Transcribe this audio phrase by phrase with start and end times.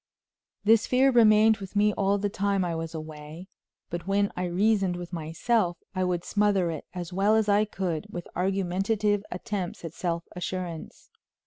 [0.63, 3.49] This fear remained with me all the time I was away,
[3.91, 8.07] but when I reasoned with myself I would smother it as well as I could
[8.09, 11.11] with argumentative attempts at self assurance.